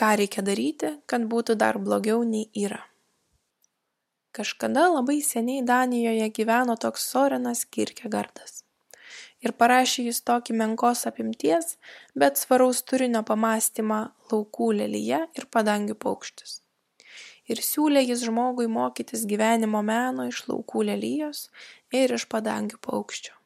Ką 0.00 0.14
reikia 0.16 0.40
daryti, 0.40 0.94
kad 1.04 1.26
būtų 1.28 1.58
dar 1.60 1.76
blogiau 1.76 2.22
nei 2.24 2.46
yra? 2.56 2.80
Kažkada 4.32 4.86
labai 4.88 5.18
seniai 5.20 5.60
Danijoje 5.66 6.28
gyveno 6.38 6.76
toks 6.80 7.02
Sorenas 7.10 7.66
Kirkegardas. 7.68 8.62
Ir 9.44 9.52
parašė 9.60 10.06
jis 10.06 10.22
tokį 10.24 10.56
menkos 10.56 11.04
apimties, 11.10 11.74
bet 12.16 12.40
svaraus 12.40 12.80
turinio 12.80 13.20
pamastymą 13.28 13.98
laukų 14.30 14.70
lelyje 14.78 15.18
ir 15.36 15.46
padangių 15.56 15.98
paukštis. 16.04 16.54
Ir 17.50 17.60
siūlė 17.66 18.04
jis 18.06 18.22
žmogui 18.24 18.70
mokytis 18.72 19.26
gyvenimo 19.28 19.82
meno 19.84 20.28
iš 20.30 20.46
laukų 20.48 20.86
lelyjos 20.92 21.50
ir 21.92 22.16
iš 22.16 22.24
padangių 22.32 22.80
paukščio 22.88 23.36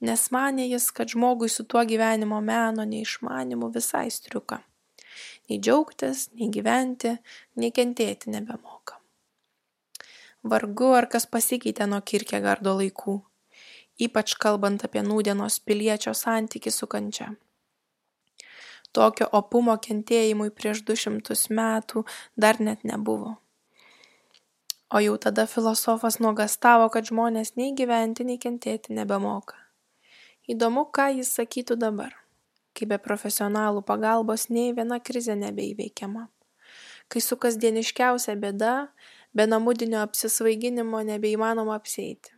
nes 0.00 0.28
manė 0.32 0.66
jis, 0.68 0.90
kad 0.92 1.08
žmogui 1.08 1.48
su 1.48 1.64
tuo 1.64 1.84
gyvenimo 1.88 2.40
meno 2.44 2.84
neišmanimu 2.84 3.70
visai 3.72 4.10
striuka. 4.12 4.60
Nei 5.46 5.60
džiaugtis, 5.62 6.26
nei 6.34 6.50
gyventi, 6.50 7.12
nei 7.60 7.70
kentėti 7.70 8.32
nebemoka. 8.34 8.98
Vargu 10.42 10.92
ar 10.98 11.06
kas 11.10 11.26
pasikeitė 11.30 11.86
nuo 11.90 12.00
Kirkegardo 12.02 12.74
laikų, 12.80 13.16
ypač 14.06 14.36
kalbant 14.42 14.84
apie 14.86 15.02
nūdienos 15.06 15.58
piliečio 15.66 16.14
santyki 16.14 16.70
su 16.74 16.86
kančia. 16.90 17.32
Tokio 18.94 19.28
opumo 19.38 19.76
kentėjimui 19.86 20.50
prieš 20.54 20.82
du 20.88 20.96
šimtus 20.96 21.48
metų 21.50 22.06
dar 22.36 22.60
net 22.60 22.86
nebuvo. 22.88 23.36
O 24.94 25.02
jau 25.02 25.16
tada 25.18 25.46
filosofas 25.50 26.20
nuogastavo, 26.22 26.88
kad 26.94 27.10
žmonės 27.10 27.56
nei 27.60 27.74
gyventi, 27.74 28.24
nei 28.24 28.38
kentėti 28.38 28.94
nebemoka 28.94 29.66
įdomu 30.46 30.86
ką 30.94 31.10
jis 31.18 31.32
sakytų 31.38 31.76
dabar 31.82 32.14
kai 32.76 32.88
be 32.88 33.00
profesionalų 33.02 33.82
pagalbos 33.88 34.50
nei 34.52 34.72
viena 34.76 35.00
krizė 35.00 35.38
nebeįveikiama 35.40 36.28
kai 37.12 37.22
su 37.22 37.38
kasdieniškiausia 37.42 38.34
bėda 38.42 38.72
be 39.36 39.46
namudinio 39.46 40.00
apsisvaiginimo 40.02 41.02
nebeįmanoma 41.10 41.76
apsieiti. 41.78 42.32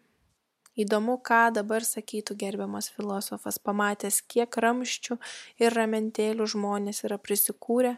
Įdomu 0.78 1.16
ką 1.26 1.48
dabar 1.56 1.82
sakytų 1.82 2.36
gerbiamas 2.38 2.90
filosofas 2.94 3.58
pamatęs 3.58 4.20
kiek 4.30 4.58
ramščių 4.64 5.16
ir 5.64 5.74
ramentėlių 5.74 6.46
žmonės 6.54 7.02
yra 7.08 7.18
prisikūrę 7.18 7.96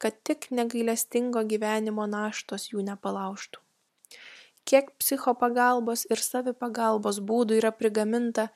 kad 0.00 0.16
tik 0.24 0.46
negailestingo 0.56 1.42
gyvenimo 1.48 2.06
naštos 2.08 2.70
jų 2.72 2.84
nepalaužtų. 2.86 3.60
Kiek 4.68 4.88
psichopagalbos 5.00 6.06
ir 6.12 6.20
savipagalbos 6.24 7.18
būdų 7.24 7.58
yra 7.60 7.72
prigaminta 7.72 8.46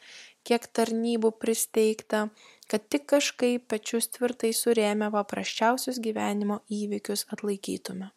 kiek 0.44 0.64
tarnybų 0.76 1.32
pristeigta 1.40 2.26
kad 2.70 2.88
tik 2.88 3.06
kažkaip 3.12 3.66
pečius 3.68 4.08
tvirtai 4.16 4.52
surėmę 4.56 5.10
paprasčiausius 5.14 6.00
gyvenimo 6.04 6.60
įvykius 6.80 7.26
atlaikytume. 7.34 8.10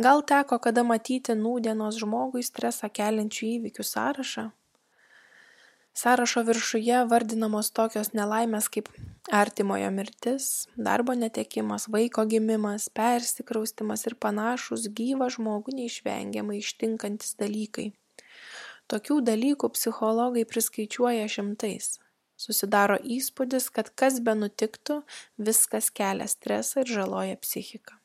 Gal 0.00 0.22
teko 0.24 0.56
kada 0.64 0.80
matyti 0.86 1.34
nūdienos 1.36 1.98
žmogui 2.00 2.40
stresą 2.46 2.88
keliančių 2.88 3.46
įvykių 3.56 3.84
sąrašą? 3.84 4.46
Sąrašo 6.00 6.44
viršuje 6.46 7.02
vardinamos 7.10 7.68
tokios 7.76 8.12
nelaimės 8.16 8.70
kaip 8.72 8.88
artimojo 9.40 9.90
mirtis 9.92 10.46
darbo 10.88 11.16
netekimas 11.22 11.88
vaiko 11.92 12.24
gimimas 12.30 12.88
persikraustymas 12.96 14.06
ir 14.08 14.16
panašūs 14.24 14.86
gyvą 15.00 15.28
žmogų 15.36 15.74
neišvengiamai 15.82 16.60
ištinkantis 16.62 17.36
dalykai 17.42 17.90
tokių 18.90 19.20
dalykų 19.26 19.70
psichologai 19.76 20.44
priskaičiuoja 20.48 21.28
šimtais. 21.30 21.98
Susidaro 22.40 22.96
įspūdis 23.04 23.68
kad 23.76 23.90
kas 24.00 24.18
benutiktų 24.24 25.02
viskas 25.48 25.90
kelia 25.92 26.28
stresą 26.30 26.84
ir 26.84 26.92
žaloja 26.98 27.36
psichiką. 27.44 27.98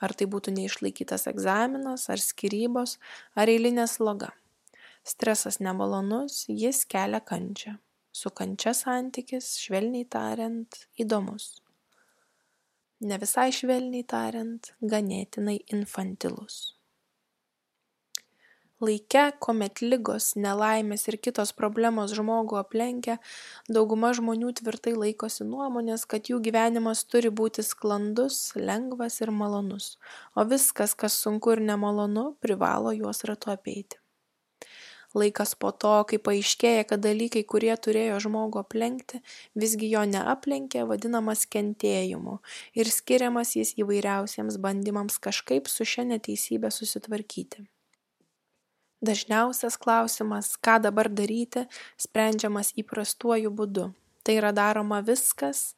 Ar 0.00 0.14
tai 0.16 0.26
būtų 0.28 0.54
neišlaikytas 0.56 1.28
egzaminas 1.30 2.08
ar 2.12 2.20
skyrybos 2.20 2.96
ar 3.36 3.52
eilinė 3.52 3.86
sloga. 3.88 4.32
Stresas 5.04 5.60
nemalonus 5.60 6.46
jis 6.48 6.84
kelia 6.88 7.20
kančią. 7.20 7.76
Su 8.14 8.30
kančia 8.30 8.72
santykis 8.78 9.56
švelniai 9.60 10.06
tariant 10.08 10.80
įdomus. 11.00 11.50
Ne 13.04 13.18
visai 13.20 13.50
švelniai 13.52 14.06
tariant 14.08 14.72
ganėtinai 14.80 15.58
infantilus 15.76 16.73
laike 18.84 19.24
kuomet 19.44 19.80
ligos 19.82 20.32
nelaimės 20.36 21.08
ir 21.10 21.18
kitos 21.26 21.52
problemos 21.56 22.14
žmogų 22.18 22.58
aplenkia 22.60 23.16
dauguma 23.78 24.12
žmonių 24.18 24.52
tvirtai 24.60 24.94
laikosi 24.98 25.46
nuomonės 25.48 26.06
kad 26.10 26.30
jų 26.30 26.40
gyvenimas 26.44 27.04
turi 27.08 27.32
būti 27.42 27.64
sklandus 27.66 28.40
lengvas 28.56 29.20
ir 29.24 29.34
malonus. 29.42 29.94
O 30.36 30.46
viskas 30.54 30.94
kas 30.94 31.18
sunku 31.24 31.56
ir 31.56 31.64
nemalonu 31.72 32.30
privalo 32.44 32.94
juos 32.96 33.24
ratu 33.28 33.52
apeiti. 33.54 34.00
Laikas 35.14 35.52
po 35.54 35.70
to 35.70 35.92
kai 36.10 36.18
paaiškėja 36.18 36.86
kad 36.90 37.02
dalykai 37.04 37.44
kurie 37.50 37.74
turėjo 37.86 38.16
žmogų 38.24 38.58
aplenkti 38.64 39.20
visgi 39.64 39.92
jo 39.92 40.02
neaplenkė 40.10 40.82
vadinamas 40.90 41.44
kentėjimu 41.54 42.40
ir 42.80 42.90
skiriamas 42.90 43.54
jis 43.60 43.76
įvairiausiems 43.78 44.58
bandymams 44.64 45.20
kažkaip 45.28 45.70
su 45.70 45.86
šia 45.86 46.08
neteisybe 46.10 46.74
susitvarkyti 46.74 47.68
dažniausias 49.06 49.76
klausimas 49.80 50.54
ką 50.64 50.80
dabar 50.86 51.10
daryti 51.10 51.66
sprendžiamas 52.06 52.72
įprastuoju 52.80 53.52
būdu. 53.60 53.92
Tai 54.24 54.34
yra 54.40 54.50
daroma 54.56 55.02
viskas 55.04 55.74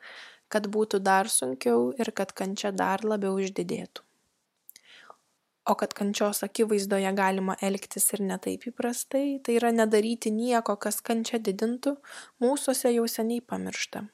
kad 0.53 0.66
būtų 0.72 1.00
dar 1.03 1.31
sunkiau 1.31 1.92
ir 1.98 2.12
kad 2.15 2.32
kančia 2.41 2.72
dar 2.72 3.04
labiau 3.04 3.38
išdidėtų. 3.42 4.03
O 5.66 5.75
kad 5.75 5.94
kančios 5.98 6.44
akivaizdoje 6.47 7.10
galima 7.19 7.56
elgtis 7.69 8.12
ir 8.15 8.20
ne 8.22 8.36
taip 8.42 8.69
įprastai 8.70 9.41
tai 9.42 9.56
yra 9.59 9.72
nedaryti 9.75 10.31
nieko 10.31 10.76
kas 10.84 11.00
kančią 11.09 11.41
didintų 11.48 11.97
mūsuose 12.42 12.92
jau 12.94 13.06
seniai 13.10 13.42
pamiršta. 13.42 14.04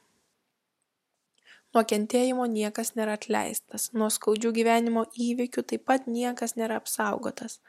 Nuo 1.73 1.83
kentėjimo 1.89 2.47
niekas 2.49 2.93
nėra 2.97 3.19
atleistas 3.19 3.91
nuo 3.93 4.09
skaudžių 4.13 4.49
gyvenimo 4.57 5.05
įvykių 5.27 5.65
taip 5.69 5.85
pat 5.89 6.09
niekas 6.09 6.57
nėra 6.57 6.81
apsaugotas 6.81 7.59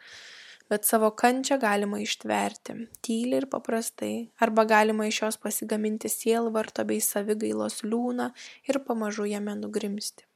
bet 0.72 0.86
savo 0.88 1.10
kančią 1.22 1.58
galima 1.62 2.00
ištverti 2.02 2.76
tyliai 3.04 3.42
ir 3.42 3.48
paprastai 3.56 4.12
arba 4.46 4.64
galima 4.74 5.08
iš 5.10 5.22
jos 5.22 5.40
pasigaminti 5.46 6.12
sielvarto 6.12 6.84
bei 6.90 7.00
savigailos 7.00 7.82
liūną 7.84 8.30
ir 8.68 8.80
pamažu 8.86 9.26
jame 9.30 9.58
nugrimzti 9.64 10.28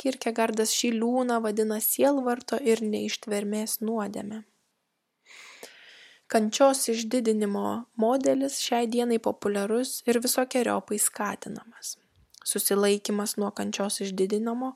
Kirkegardas 0.00 0.72
šį 0.74 0.90
liūną 0.98 1.38
vadina 1.44 1.78
sielvarto 1.82 2.58
ir 2.58 2.82
neištvermės 2.82 3.78
nuodėme. 3.84 4.42
Kančios 6.34 6.80
išdidinimo 6.90 7.66
modelis 8.00 8.58
šiai 8.64 8.88
dienai 8.90 9.20
populiarus 9.22 10.00
ir 10.08 10.18
visokiojopai 10.24 10.98
skatinamas. 10.98 11.94
Susilaikimas 12.44 13.36
nuo 13.40 13.52
kančios 13.56 14.00
išdidinimo 14.04 14.72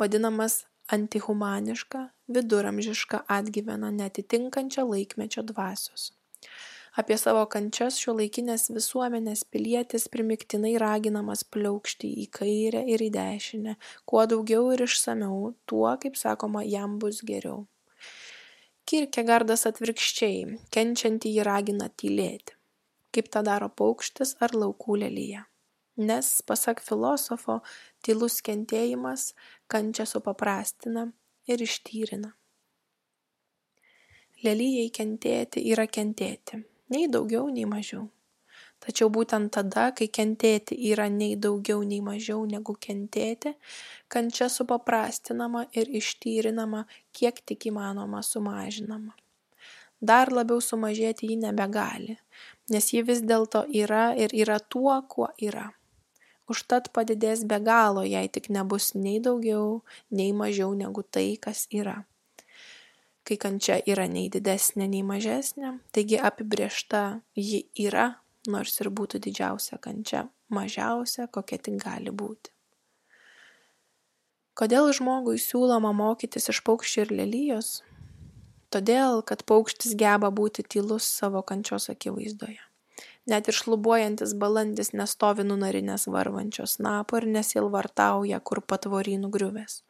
vadinamas 0.00 0.64
antihumaniška, 0.92 2.08
viduramžiška 2.32 3.22
atgyvena 3.36 3.90
netitinkančia 3.94 4.84
laikmečio 4.84 5.44
dvasios. 5.46 6.12
Apie 6.96 7.18
savo 7.20 7.42
kančias 7.52 7.98
šiuolaikinės 8.00 8.70
visuomenės 8.72 9.44
pilietis 9.52 10.08
primygtinai 10.08 10.74
raginamas 10.80 11.44
pliaukšti 11.44 12.12
į 12.22 12.26
kairę 12.38 12.82
ir 12.88 13.04
į 13.04 13.10
dešinę 13.12 13.76
kuo 14.08 14.24
daugiau 14.30 14.70
ir 14.72 14.86
išsamiau 14.86 15.52
tuo 15.68 15.92
kaip 16.00 16.16
sakoma 16.16 16.64
jam 16.64 16.96
bus 17.02 17.20
geriau. 17.20 17.66
Kirkegardas 18.88 19.66
atvirkščiai 19.68 20.60
kenčiantį 20.72 21.36
jį 21.36 21.48
ragina 21.50 21.90
tylėti 22.00 22.56
kaip 23.16 23.30
tą 23.32 23.42
daro 23.48 23.68
paukštis 23.80 24.34
ar 24.44 24.52
laukų 24.52 24.98
lelija. 25.00 25.46
Nes 25.96 26.26
pasak 26.48 26.82
filosofo 26.84 27.62
tylus 28.04 28.42
kentėjimas 28.44 29.30
kančią 29.72 30.04
supaprastina 30.10 31.06
ir 31.46 31.62
ištyrina. 31.62 32.32
Lelijai 34.44 34.90
kentėti 34.92 35.62
yra 35.72 35.86
kentėti 35.88 36.62
nei 36.92 37.08
daugiau 37.08 37.48
nei 37.50 37.64
mažiau. 37.68 38.06
Tačiau 38.84 39.08
būtent 39.08 39.48
tada 39.56 39.86
kai 39.96 40.10
kentėti 40.12 40.76
yra 40.90 41.08
nei 41.08 41.36
daugiau 41.40 41.80
nei 41.82 42.02
mažiau 42.04 42.44
negu 42.46 42.76
kentėti 42.86 43.54
kančia 44.12 44.50
supaprastinama 44.52 45.64
ir 45.72 45.88
ištyrinama 46.00 46.84
kiek 47.16 47.40
tik 47.40 47.70
įmanoma 47.72 48.20
sumažinama. 48.22 49.16
Dar 50.00 50.28
labiau 50.28 50.60
sumažėti 50.60 51.30
ji 51.32 51.40
nebegali 51.40 52.18
nes 52.72 52.92
ji 52.92 53.02
vis 53.06 53.22
dėlto 53.22 53.64
yra 53.82 54.10
ir 54.18 54.34
yra 54.34 54.58
tuo 54.58 54.96
kuo 55.08 55.28
yra 55.42 55.68
užtat 56.52 56.92
padidės 56.96 57.46
be 57.48 57.60
galo 57.60 58.04
jei 58.06 58.28
tik 58.32 58.50
nebus 58.54 58.92
nei 58.94 59.20
daugiau 59.22 59.80
nei 60.10 60.32
mažiau 60.32 60.74
negu 60.74 61.02
tai 61.02 61.34
kas 61.40 61.66
yra 61.70 62.02
kai 63.26 63.36
kančia 63.42 63.80
yra 63.90 64.06
nei 64.06 64.28
didesnė, 64.30 64.86
nei 64.86 65.02
mažesnė, 65.02 65.76
taigi 65.94 66.18
apibriešta 66.22 67.02
ji 67.34 67.64
yra, 67.82 68.20
nors 68.46 68.78
ir 68.80 68.92
būtų 68.94 69.18
didžiausia 69.24 69.80
kančia, 69.82 70.28
mažiausia, 70.54 71.26
kokia 71.26 71.58
tik 71.58 71.80
gali 71.82 72.14
būti. 72.14 72.52
Kodėl 74.56 74.88
žmogui 74.96 75.36
siūloma 75.42 75.90
mokytis 75.92 76.48
iš 76.52 76.62
paukščių 76.64 77.02
ir 77.02 77.12
lelyjos? 77.18 77.72
Todėl, 78.72 79.20
kad 79.26 79.42
paukštis 79.46 79.98
geba 79.98 80.30
būti 80.32 80.64
tylus 80.64 81.10
savo 81.18 81.42
kančios 81.46 81.90
akivaizdoje. 81.92 82.62
Net 83.26 83.48
ir 83.50 83.56
šlubuojantis 83.58 84.36
balandis 84.38 84.92
nestovi 84.94 85.46
nunarinės 85.46 86.06
varvančios 86.06 86.76
snapo 86.78 87.18
ir 87.18 87.26
nesilvartauja, 87.36 88.38
kur 88.40 88.62
patvorynų 88.62 89.30
griuvės, 89.34 89.80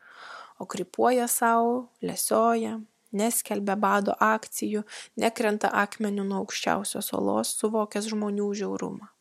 o 0.58 0.64
krypuoja 0.64 1.28
savo, 1.28 1.90
lesioja, 2.00 2.78
neskelbia 3.12 3.76
bado 3.76 4.16
akcijų, 4.20 4.86
nekrenta 5.20 5.68
akmenių 5.84 6.24
nuo 6.24 6.42
aukščiausios 6.46 7.12
olos, 7.16 7.52
suvokęs 7.60 8.08
žmonių 8.12 8.50
žiaurumą. 8.62 9.12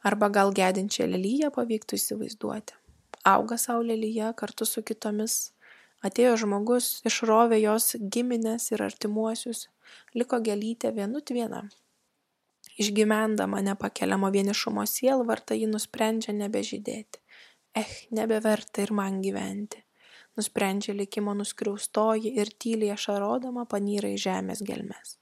Arba 0.00 0.32
gal 0.32 0.54
gedinčią 0.56 1.04
lelyje 1.12 1.52
pavyktų 1.52 2.00
įsivaizduoti 2.00 2.80
auga 3.24 3.56
sau 3.58 3.82
lelija 3.82 4.32
kartu 4.32 4.64
su 4.64 4.82
kitomis. 4.82 5.52
Atėjo 6.00 6.36
žmogus, 6.40 7.02
išrovė 7.04 7.58
jos 7.60 7.92
giminės 8.00 8.70
ir 8.72 8.80
artimuosius, 8.80 9.66
liko 10.16 10.38
gelytė 10.40 10.94
vienut 10.96 11.28
viena. 11.36 11.66
Išgyvendama 12.80 13.60
nepakeliamo 13.66 14.30
vienišumo 14.32 14.86
sielvartą, 14.88 15.56
ji 15.58 15.68
nusprendžia 15.68 16.32
nebežydėti. 16.36 17.20
Eh, 17.76 17.90
nebeverta 18.16 18.82
ir 18.82 18.92
man 18.96 19.20
gyventi. 19.22 19.82
Nusprendžia 20.38 20.94
likimo 20.96 21.34
nuskriaustoji 21.36 22.32
ir 22.40 22.52
tyliai 22.62 22.94
ašarodama 22.94 23.66
panyra 23.68 24.08
į 24.14 24.22
žemės 24.24 24.62
gelmes. 24.64 25.18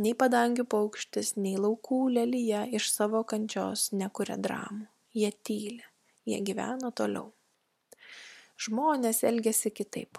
Nei 0.00 0.16
padangių 0.16 0.64
paukštis, 0.64 1.36
nei 1.36 1.54
laukų 1.60 2.02
lelyje 2.16 2.64
iš 2.80 2.90
savo 2.90 3.22
kančios 3.22 3.90
nekuria 3.92 4.40
dramų. 4.40 4.88
Jie 5.14 5.30
tyli 5.44 5.84
jie 6.30 6.40
gyvena 6.44 6.90
toliau. 6.94 7.30
Žmonės 8.60 9.22
elgesi 9.24 9.72
kitaip. 9.72 10.18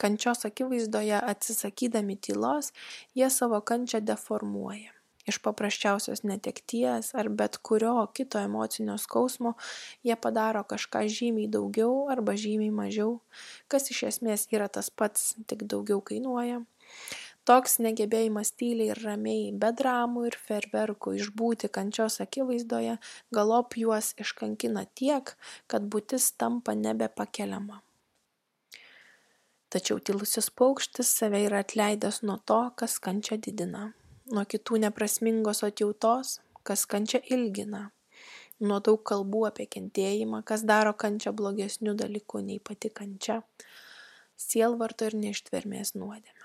Kančios 0.00 0.44
akivaizdoje 0.44 1.16
atsisakydami 1.18 2.18
tylos, 2.20 2.72
jie 3.16 3.30
savo 3.32 3.62
kančią 3.64 4.02
deformuoja. 4.04 4.92
Iš 5.26 5.40
paprasčiausios 5.42 6.22
netekties 6.22 7.10
ar 7.18 7.28
bet 7.28 7.58
kurio 7.58 8.06
kito 8.14 8.38
emocinio 8.38 8.94
skausmo 9.02 9.56
jie 10.06 10.14
padaro 10.14 10.62
kažką 10.62 11.02
žymiai 11.10 11.50
daugiau 11.50 12.06
arba 12.14 12.36
žymiai 12.38 12.70
mažiau, 12.70 13.16
kas 13.66 13.90
iš 13.90 14.04
esmės 14.10 14.46
yra 14.54 14.68
tas 14.70 14.90
pats, 14.90 15.34
tik 15.50 15.66
daugiau 15.66 15.98
kainuoja. 16.10 16.62
Toks 17.46 17.76
negebėjimas 17.82 18.54
tyliai 18.58 18.92
ir 18.94 19.02
ramiai 19.06 19.50
be 19.64 19.72
dramų 19.80 20.24
ir 20.30 20.38
fejerverkų 20.46 21.16
išbūti 21.18 21.70
kančios 21.74 22.20
akivaizdoje 22.22 22.96
galop 23.34 23.76
juos 23.82 24.14
iškankina 24.22 24.86
tiek 24.98 25.34
kad 25.70 25.90
būtis 25.90 26.32
tampa 26.38 26.78
nebepakeliama. 26.78 27.82
Tačiau 29.70 29.98
tylusis 29.98 30.50
paukštis 30.54 31.10
save 31.18 31.44
yra 31.50 31.66
atleidęs 31.66 32.22
nuo 32.22 32.38
to 32.50 32.64
kas 32.78 32.98
kančią 33.02 33.38
didina 33.42 33.88
nuo 34.32 34.46
kitų 34.54 34.80
neprasmingos 34.86 35.62
atjautos 35.66 36.38
kas 36.66 36.86
kančią 36.90 37.22
ilgina 37.36 37.90
nuo 38.60 38.80
daug 38.80 39.02
kalbų 39.06 39.44
apie 39.50 39.68
kentėjimą 39.76 40.42
kas 40.48 40.64
daro 40.66 40.94
kančią 41.04 41.34
blogesniu 41.36 41.94
dalyku 41.94 42.42
nei 42.42 42.58
pati 42.58 42.90
kančia 42.90 43.42
sielvarto 44.48 45.08
ir 45.10 45.16
neištvermės 45.20 45.94
nuodėmė 45.96 46.36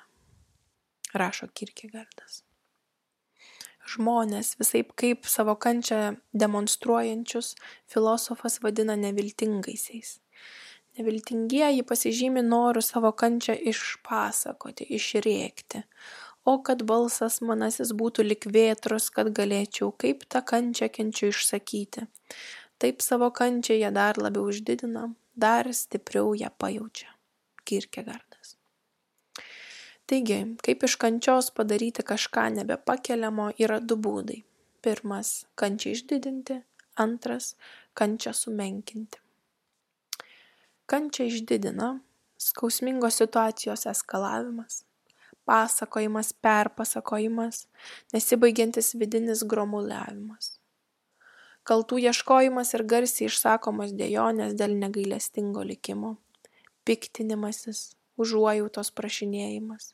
rašo 1.14 1.50
Kirkegardas. 1.54 2.42
Žmonės 3.92 4.56
visai 4.60 4.84
kaip 4.96 5.26
savo 5.28 5.56
kančią 5.60 6.16
demonstruojančius 6.38 7.56
filosofas 7.90 8.60
vadina 8.64 8.96
neviltingaisiais. 8.96 10.20
Neviltingieji 11.00 11.84
pasižymi 11.88 12.44
noru 12.46 12.84
savo 12.84 13.12
kančią 13.16 13.56
išpasakoti, 13.72 14.86
išrėkti, 14.98 15.84
o 16.46 16.58
kad 16.66 16.84
balsas 16.88 17.40
manasis 17.42 17.94
būtų 17.98 18.26
lik 18.26 18.48
vėtros, 18.50 19.10
kad 19.14 19.30
galėčiau 19.38 19.92
kaip 20.04 20.26
tą 20.30 20.42
kančią 20.42 20.90
kenčiu 20.90 21.30
išsakyti. 21.30 22.08
Taip 22.82 23.02
savo 23.06 23.30
kančią 23.30 23.78
jie 23.78 23.92
dar 23.94 24.18
labiau 24.18 24.50
uždidina, 24.50 25.12
dar 25.36 25.70
stipriau 25.74 26.34
ją 26.34 26.50
pajaučia. 26.58 27.12
Kirkegardas. 27.66 28.56
Taigi, 30.10 30.40
kaip 30.66 30.84
iš 30.84 30.98
kančios 31.00 31.52
padaryti 31.56 32.04
kažką 32.04 32.50
nebepakeliamo 32.58 33.52
yra 33.62 33.78
du 33.80 33.96
būdai. 33.96 34.42
Pirmas- 34.82 35.46
kančią 35.62 35.94
išdidinti, 35.96 36.64
antras- 36.98 37.56
kančią 38.00 38.34
sumenkinti. 38.34 39.20
Kančią 40.90 41.28
išdidina 41.30 42.00
skausmingos 42.38 43.22
situacijos 43.22 43.86
eskalavimas, 43.86 44.84
pasakojimas, 45.46 46.34
perpasakojimas, 46.34 47.68
nesibaigiantis 48.14 48.96
vidinis 49.00 49.44
gromuliavimas. 49.48 50.58
Kaltų 51.68 52.00
ieškojimas 52.08 52.74
ir 52.74 52.84
garsiai 52.90 53.28
išsakomos 53.30 53.94
dėjonės 53.98 54.56
dėl 54.58 54.74
negailestingo 54.82 55.62
likimo, 55.62 56.16
piktinimasis, 56.90 57.92
užuojautos 58.22 58.90
prašinėjimas, 58.98 59.94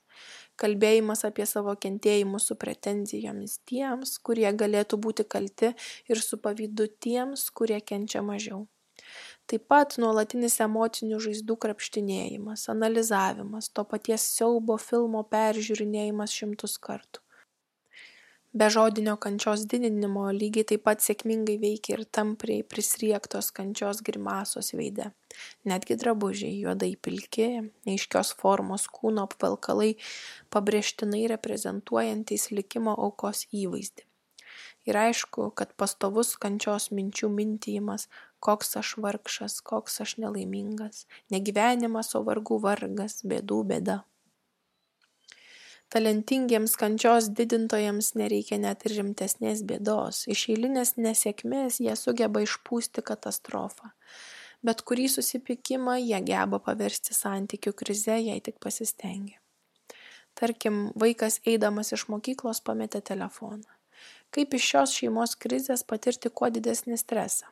kalbėjimas 0.60 1.26
apie 1.28 1.46
savo 1.50 1.76
kentėjimus 1.76 2.48
su 2.50 2.58
pretenzijomis 2.60 3.60
tiems, 3.70 4.16
kurie 4.24 4.48
galėtų 4.64 5.00
būti 5.04 5.28
kalti 5.36 5.74
ir 6.08 6.24
su 6.24 6.40
pavydu 6.40 6.88
tiems, 7.04 7.50
kurie 7.52 7.80
kenčia 7.82 8.24
mažiau. 8.24 8.66
Taip 9.48 9.68
pat 9.72 9.96
nuolatinis 10.02 10.58
emocinių 10.66 11.22
žaizdų 11.24 11.56
krapštinėjimas, 11.64 12.66
analizavimas, 12.74 13.72
to 13.72 13.86
paties 13.88 14.26
siaubo 14.36 14.76
filmo 14.82 15.24
peržiūrinėjimas 15.32 16.36
šimtus 16.36 16.76
kartų. 16.84 17.24
Be 18.58 18.70
žodinio 18.74 19.14
kančios 19.24 19.66
didinimo 19.72 20.24
lygiai 20.34 20.66
taip 20.70 20.82
pat 20.88 21.04
sėkmingai 21.04 21.58
veikia 21.62 21.98
ir 21.98 22.04
tampriai 22.18 22.64
prisriegtos 22.74 23.52
kančios 23.58 24.00
grimasos 24.08 24.72
veide. 24.80 25.10
Netgi 25.72 25.98
drabužiai 26.02 26.56
juodai 26.64 26.94
pilki 27.08 27.48
neaiškios 27.60 28.32
formos 28.40 28.88
kūno 28.98 29.28
apvalkalai 29.28 29.92
pabrėžtinai 30.56 31.26
reprezentuojantys 31.34 32.50
likimo 32.56 32.96
aukos 33.08 33.44
įvaizdį. 33.52 34.08
Ir 34.90 35.02
aišku 35.04 35.52
kad 35.60 35.76
pastovus 35.78 36.34
kančios 36.40 36.90
minčių 36.96 37.30
mintijimas 37.38 38.08
koks 38.40 38.78
aš 38.82 38.94
vargšas 39.04 39.62
koks 39.62 40.02
aš 40.02 40.18
nelaimingas. 40.24 41.06
Ne 41.32 41.40
gyvenimas 41.40 42.14
o 42.16 42.24
vargų 42.28 42.60
vargas 42.64 43.22
bėdų 43.24 43.64
bėda. 43.72 43.98
Talentingiems 45.88 46.74
kančios 46.76 47.30
didintojams 47.32 48.12
nereikia 48.20 48.58
net 48.60 48.84
ir 48.90 48.98
rimtesnės 48.98 49.62
bėdos. 49.70 50.26
Iš 50.28 50.50
eilinės 50.52 50.98
nesėkmės 51.00 51.80
jie 51.80 51.96
sugeba 51.96 52.44
išpūsti 52.44 53.04
katastrofą. 53.08 53.94
Bet 54.68 54.84
kurį 54.84 55.08
susipykimą 55.14 55.96
jie 56.02 56.20
geba 56.28 56.60
paversti 56.60 57.16
santykių 57.16 57.72
krize 57.72 58.20
jei 58.20 58.44
tik 58.44 58.60
pasistengia. 58.60 59.40
Tarkim 60.38 60.90
vaikas 61.00 61.40
eidamas 61.48 61.94
iš 61.96 62.10
mokyklos 62.12 62.60
pametė 62.62 63.02
telefoną. 63.14 63.70
Kaip 64.36 64.58
iš 64.60 64.72
šios 64.74 64.98
šeimos 65.00 65.38
krizės 65.40 65.88
patirti 65.88 66.30
kuo 66.30 66.52
didesnį 66.52 67.00
stresą 67.00 67.48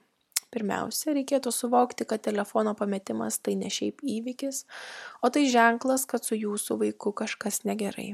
Pirmiausia, 0.53 1.13
reikėtų 1.17 1.51
suvokti, 1.51 2.05
kad 2.07 2.23
telefono 2.23 2.75
pametimas 2.77 3.39
tai 3.43 3.55
ne 3.59 3.71
šiaip 3.71 4.03
įvykis, 4.05 4.63
o 5.21 5.31
tai 5.33 5.45
ženklas, 5.51 6.05
kad 6.09 6.23
su 6.23 6.37
jūsų 6.37 6.79
vaiku 6.83 7.11
kažkas 7.17 7.63
negerai. 7.67 8.13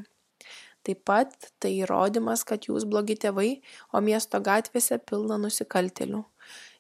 Taip 0.82 1.04
pat 1.06 1.52
tai 1.62 1.76
įrodymas, 1.84 2.42
kad 2.48 2.66
jūs 2.66 2.88
blogi 2.90 3.18
tėvai, 3.22 3.52
o 3.94 4.02
miesto 4.02 4.42
gatvėse 4.42 4.98
pilna 5.06 5.38
nusikaltėlių. 5.44 6.24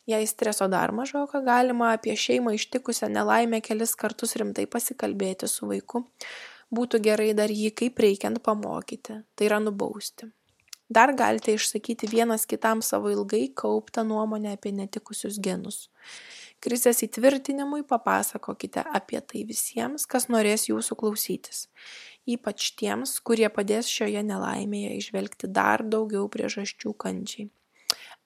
Jei 0.10 0.26
streso 0.26 0.66
dar 0.72 0.92
mažoka, 0.98 1.44
galima 1.46 1.92
apie 1.94 2.18
šeimą 2.18 2.56
ištikusią 2.58 3.12
nelaimę 3.14 3.62
kelis 3.62 3.94
kartus 3.94 4.34
rimtai 4.42 4.66
pasikalbėti 4.66 5.52
su 5.52 5.70
vaiku. 5.70 6.08
Būtų 6.74 7.04
gerai 7.06 7.32
dar 7.38 7.54
jį 7.54 7.70
kaip 7.78 8.02
reikiant 8.02 8.42
pamokyti, 8.42 9.22
tai 9.36 9.52
yra 9.52 9.62
nubausti 9.62 10.32
dar 10.92 11.14
galite 11.18 11.56
išsakyti 11.56 12.10
vienas 12.12 12.46
kitam 12.50 12.84
savo 12.86 13.12
ilgai 13.14 13.48
kauptą 13.64 14.04
nuomonę 14.08 14.56
apie 14.58 14.74
netikusius 14.76 15.40
genus. 15.40 15.88
Krizės 16.62 17.02
įtvirtinimui 17.08 17.82
papasakokite 17.90 18.84
apie 19.00 19.22
tai 19.22 19.46
visiems 19.50 20.06
kas 20.06 20.28
norės 20.30 20.68
jūsų 20.70 21.00
klausytis. 21.00 21.64
Ypač 22.30 22.74
tiems 22.78 23.16
kurie 23.26 23.50
padės 23.50 23.90
šioje 23.90 24.22
nelaimėje 24.28 24.94
įžvelgti 25.00 25.50
dar 25.50 25.82
daugiau 25.82 26.28
priežasčių 26.30 26.94
kančiai 27.02 27.50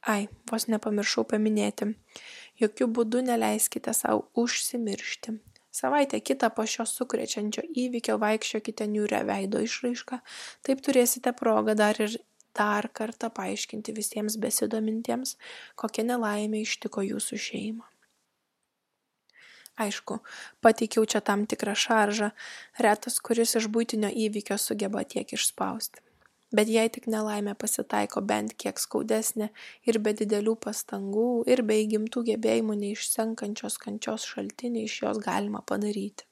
ai 0.05 0.27
vos 0.51 0.67
nepamiršau 0.69 1.25
paminėti. 1.31 1.89
Jokiu 2.61 2.87
būdu 2.97 3.23
neleiskite 3.25 3.93
sau 3.97 4.25
užsimiršti. 4.37 5.35
Savaitę 5.75 6.21
kitą 6.23 6.51
po 6.55 6.63
šio 6.71 6.85
sukrečiančio 6.87 7.65
įvykio 7.83 8.15
vaikščiokite 8.21 8.87
niūria 8.87 9.25
veido 9.27 9.59
išraiška 9.65 10.21
taip 10.63 10.83
turėsite 10.85 11.33
progą 11.35 11.75
dar 11.75 11.99
ir 11.99 12.15
dar 12.57 12.87
kartą 12.99 13.31
paaiškinti 13.39 13.95
visiems 13.97 14.37
besidomintiems, 14.41 15.35
kokia 15.79 16.07
nelaimė 16.07 16.63
ištiko 16.65 17.03
jūsų 17.05 17.41
šeimą. 17.49 17.85
Aišku, 19.75 20.21
pateikiau 20.63 21.03
čia 21.03 21.19
tam 21.19 21.43
tikrą 21.51 21.73
šaržą, 21.75 22.31
retas, 22.79 23.19
kuris 23.19 23.57
iš 23.59 23.67
būtinio 23.67 24.07
įvykio 24.07 24.55
sugeba 24.55 25.03
tiek 25.03 25.33
išspausti. 25.35 25.99
Bet 26.55 26.69
jei 26.71 26.87
tik 26.93 27.09
nelaimė 27.11 27.57
pasitaiko 27.59 28.21
bent 28.23 28.53
kiek 28.61 28.79
skaudesnė 28.79 29.49
ir 29.89 29.99
be 30.05 30.13
didelių 30.15 30.53
pastangų 30.63 31.43
ir 31.51 31.63
be 31.67 31.81
įgimtų 31.81 32.23
gebėjimų 32.29 32.77
neišsenkančios 32.85 33.75
kančios 33.81 34.29
šaltinį 34.29 34.85
iš 34.87 35.01
jos 35.03 35.19
galima 35.25 35.59
padaryti. 35.73 36.23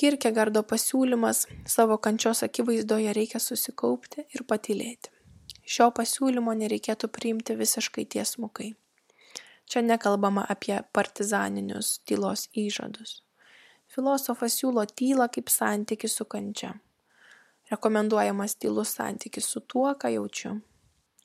Kirkegardo 0.00 0.62
pasiūlymas 0.64 1.42
savo 1.68 1.98
kančios 2.00 2.40
akivaizdoje 2.46 3.12
reikia 3.12 3.36
susikaupti 3.36 4.22
ir 4.32 4.46
patylėti. 4.48 5.10
Šio 5.68 5.90
pasiūlymo 5.92 6.54
nereikėtų 6.56 7.10
priimti 7.12 7.52
visiškai 7.58 8.06
tiesmukai. 8.14 8.70
Čia 9.68 9.82
nekalbama 9.84 10.46
apie 10.54 10.78
partizaninius 10.96 11.98
tylos 12.08 12.46
įžadus. 12.62 13.18
Filosofas 13.92 14.56
siūlo 14.56 14.86
tylą 14.88 15.28
kaip 15.34 15.52
santyki 15.52 16.08
su 16.08 16.24
kančia. 16.24 16.72
Rekomenduojamas 17.68 18.56
tylus 18.56 18.96
santykis 18.96 19.52
su 19.52 19.60
tuo, 19.60 19.92
ką 20.00 20.14
jaučiu. 20.16 20.54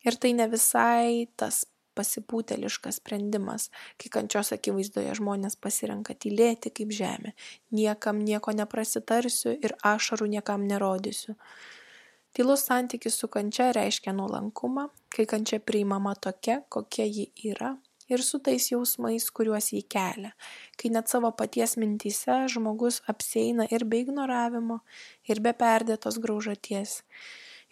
Ir 0.04 0.20
tai 0.20 0.34
ne 0.36 0.50
visai 0.52 1.30
tas 1.40 1.64
pasipūteliškas 1.96 3.00
sprendimas, 3.02 3.70
kai 4.02 4.12
kančios 4.14 4.54
akivaizdoje 4.56 5.16
žmonės 5.20 5.58
pasirenka 5.62 6.14
tylėti 6.14 6.74
kaip 6.76 6.94
žemė. 6.96 7.34
Niekam 7.76 8.22
nieko 8.28 8.54
neprasitarsiu 8.56 9.56
ir 9.56 9.76
ašarų 9.84 10.30
niekam 10.38 10.68
nerodysiu. 10.70 11.36
Tylus 12.36 12.66
santykis 12.68 13.16
su 13.16 13.30
kančia 13.32 13.70
reiškia 13.76 14.12
nuolankumą, 14.12 14.90
kai 15.16 15.24
kančia 15.30 15.62
priimama 15.64 16.18
tokia, 16.20 16.60
kokia 16.70 17.06
ji 17.08 17.30
yra 17.48 17.78
ir 18.10 18.22
su 18.24 18.40
tais 18.44 18.68
jausmais, 18.70 19.30
kuriuos 19.34 19.72
jį 19.74 19.82
kelia, 19.90 20.34
kai 20.78 20.92
net 20.94 21.10
savo 21.12 21.32
paties 21.40 21.76
mintyse 21.82 22.38
žmogus 22.54 23.02
apseina 23.12 23.66
ir 23.72 23.86
be 23.90 24.04
ignoravimo, 24.04 24.82
ir 25.30 25.42
be 25.42 25.56
perdėtos 25.58 26.20
graužaties, 26.22 27.00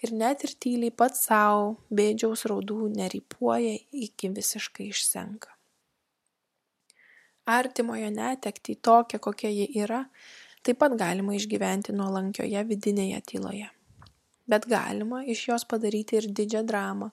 ir 0.04 0.14
net 0.14 0.44
ir 0.44 0.54
tyliai 0.60 0.92
pats 0.92 1.26
savo 1.30 1.76
bėdžiaus 1.96 2.46
raudų 2.52 2.90
nerypuoja 2.98 3.76
iki 4.06 4.30
visiškai 4.36 4.90
išsenka. 4.92 5.54
Artimojo 7.46 8.10
netekti 8.12 8.76
tokia, 8.76 9.20
kokia 9.20 9.52
ji 9.52 9.68
yra, 9.84 10.06
taip 10.64 10.80
pat 10.80 10.96
galima 11.00 11.36
išgyventi 11.36 11.96
nuolankioje 11.96 12.62
vidinėje 12.70 13.20
tyloje. 13.34 13.70
Bet 14.48 14.68
galima 14.68 15.22
iš 15.28 15.48
jos 15.50 15.66
padaryti 15.68 16.20
ir 16.20 16.28
didžią 16.28 16.64
dramą, 16.68 17.12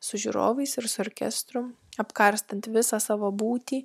su 0.00 0.18
žiūrovais 0.18 0.76
ir 0.78 0.86
su 0.90 1.02
orkestru, 1.02 1.64
apkarstant 1.98 2.70
visą 2.74 3.00
savo 3.02 3.30
būtį 3.34 3.82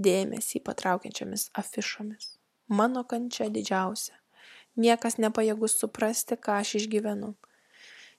dėmesį 0.00 0.62
patraukiančiamis 0.64 1.50
afišomis. 1.60 2.38
Mano 2.68 3.04
kančia 3.08 3.48
didžiausia. 3.52 4.16
Niekas 4.76 5.18
nepajėgus 5.18 5.76
suprasti, 5.80 6.36
ką 6.36 6.60
aš 6.62 6.76
išgyvenu. 6.82 7.32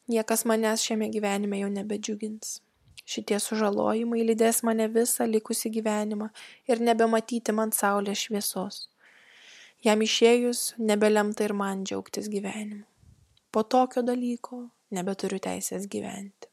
Niekas 0.09 0.45
manęs 0.49 0.81
šiame 0.87 1.11
gyvenime 1.13 1.59
jau 1.61 1.69
nebedžiugins. 1.69 2.57
Šitie 3.09 3.37
sužalojimai 3.41 4.23
lydės 4.25 4.63
mane 4.65 4.89
visą 4.93 5.27
likusį 5.29 5.69
gyvenimą 5.77 6.29
ir 6.69 6.81
nebematyti 6.81 7.53
man 7.53 7.73
saulės 7.73 8.25
šviesos. 8.25 8.83
Jam 9.85 10.01
išėjus 10.01 10.75
nebelemta 10.91 11.45
ir 11.45 11.53
man 11.53 11.85
džiaugtis 11.85 12.29
gyvenimu. 12.29 12.85
Po 13.53 13.63
tokio 13.63 14.05
dalyko 14.05 14.67
nebeturiu 14.93 15.41
teisės 15.45 15.85
gyventi. 15.89 16.49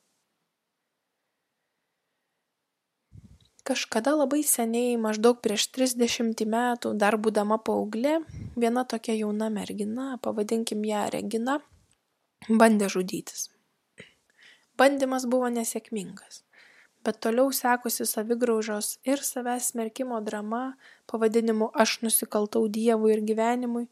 kažkada 3.67 4.13
labai 4.15 4.45
seniai 4.47 4.95
maždaug 5.03 5.41
prieš 5.43 5.65
trisdešimtį 5.75 6.45
metų 6.53 6.93
dar 7.03 7.17
būdama 7.19 7.59
paauglė 7.67 8.21
viena 8.55 8.85
tokia 8.93 9.17
jauna 9.19 9.49
mergina 9.51 10.13
pavadinkim 10.23 10.85
ją 10.87 11.01
regina 11.15 11.57
bandė 12.49 12.91
žudytis. 12.93 13.49
Bandymas 14.77 15.25
buvo 15.31 15.49
nesėkmingas 15.49 16.43
bet 17.07 17.21
toliau 17.23 17.53
sekusi 17.55 18.05
savigraužos 18.07 18.99
ir 19.11 19.23
savęs 19.23 19.71
smerkimo 19.71 20.19
drama 20.29 20.63
pavadinimu 21.11 21.71
aš 21.83 22.01
nusikaltau 22.03 22.67
dievui 22.77 23.13
ir 23.15 23.23
gyvenimui 23.31 23.85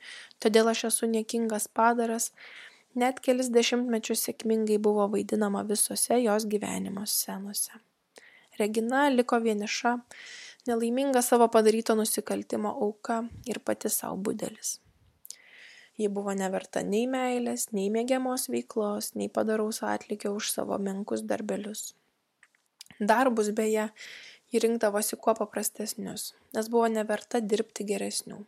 todėl 0.42 0.72
aš 0.72 0.84
esu 0.90 1.10
niekingas 1.14 1.68
padaras 1.80 2.30
net 3.02 3.22
kelis 3.26 3.52
dešimtmečius 3.56 4.26
sėkmingai 4.26 4.80
buvo 4.88 5.06
vaidinama 5.14 5.62
visose 5.70 6.18
jos 6.24 6.46
gyvenimo 6.54 7.06
scenose. 7.14 7.82
Regina 8.58 9.08
liko 9.14 9.38
vieniša 9.46 9.96
nelaiminga 10.70 11.22
savo 11.22 11.50
padaryto 11.56 11.94
nusikaltimo 12.00 12.74
auka 12.86 13.22
ir 13.50 13.62
pati 13.68 13.90
sau 13.98 14.16
budelis 14.16 14.78
ji 15.98 16.08
buvo 16.08 16.34
neverta 16.34 16.82
nei 16.82 17.04
meilės 17.10 17.68
nei 17.72 17.90
mėgiamos 17.94 18.48
veiklos 18.52 19.12
nei 19.14 19.28
padaraus 19.28 19.82
atlygio 19.86 20.34
už 20.38 20.50
savo 20.56 20.78
menkus 20.78 21.22
darbelius. 21.22 21.92
Darbus 23.00 23.50
beje 23.50 23.90
ji 24.50 24.64
rinkdavosi 24.64 25.16
kuo 25.16 25.36
paprastesnius 25.38 26.32
nes 26.56 26.70
buvo 26.70 26.90
neverta 26.90 27.40
dirbti 27.40 27.86
geresnių. 27.92 28.42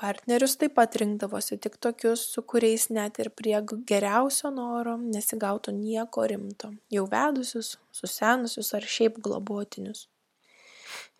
Partnerius 0.00 0.54
taip 0.56 0.76
pat 0.78 0.94
rinkdavosi 0.96 1.58
tik 1.60 1.74
tokius 1.84 2.22
su 2.34 2.42
kuriais 2.52 2.86
net 2.96 3.18
ir 3.20 3.28
prie 3.36 3.58
geriausio 3.90 4.50
noro 4.54 4.94
nesigautų 5.00 5.74
nieko 5.76 6.24
rimto 6.30 6.70
jau 6.94 7.04
vedusius 7.10 7.74
susenusius 7.98 8.72
ar 8.78 8.86
šiaip 8.94 9.18
globotinius. 9.26 10.06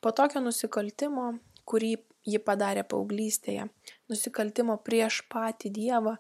Po 0.01 0.15
tokio 0.17 0.41
nusikaltimo 0.41 1.27
kurį 1.69 1.93
ji 2.27 2.41
padarė 2.47 2.85
paauglystėje 2.93 3.67
nusikaltimo 4.13 4.77
prieš 4.87 5.23
patį 5.33 5.73
dievą 5.81 6.17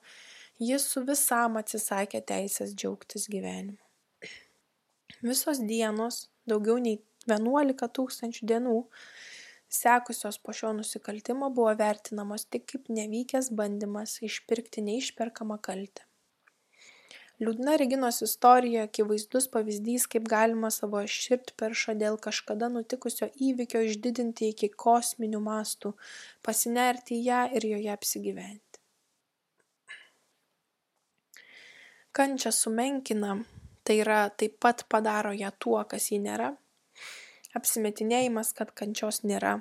jis 0.60 0.86
su 0.92 1.02
visam 1.08 1.56
atsisakė 1.60 2.20
teisės 2.32 2.74
džiaugtis 2.74 3.28
gyvenimu. 3.32 3.78
Visos 5.24 5.60
dienos 5.60 6.26
daugiau 6.48 6.78
nei 6.80 7.00
vienuolika 7.28 7.88
tūkstančių 7.88 8.48
dienų 8.52 8.76
sekusios 9.70 10.38
po 10.44 10.54
šio 10.56 10.72
nusikaltimo 10.76 11.50
buvo 11.56 11.72
vertinamos 11.78 12.46
tik 12.52 12.66
kaip 12.72 12.88
nevykęs 13.00 13.52
bandymas 13.56 14.16
išpirkti 14.26 14.84
neišperkamą 14.86 15.60
kaltę 15.68 16.09
liūdna 17.40 17.76
reginos 17.80 18.20
istorija 18.24 18.84
akivaizdus 18.84 19.46
pavyzdys 19.54 20.04
kaip 20.12 20.26
galima 20.28 20.68
savo 20.74 21.00
širdperšą 21.14 21.94
dėl 22.00 22.18
kažkada 22.26 22.68
nutikusio 22.72 23.30
įvykio 23.48 23.80
išdidinti 23.88 24.50
iki 24.52 24.68
kosminių 24.84 25.40
mastų 25.46 25.94
pasinerti 26.46 27.16
į 27.16 27.22
ją 27.28 27.44
ir 27.56 27.66
joje 27.70 27.94
apsigyventi. 27.94 28.82
Kančią 32.12 32.52
sumenkina 32.52 33.38
tai 33.86 33.96
yra 34.02 34.20
taip 34.42 34.58
pat 34.60 34.84
padaro 34.92 35.32
ją 35.32 35.52
tuo 35.64 35.80
kas 35.88 36.10
ji 36.12 36.20
nėra. 36.20 36.52
Apsimetinėjimas 37.56 38.52
kad 38.58 38.74
kančios 38.76 39.22
nėra 39.24 39.56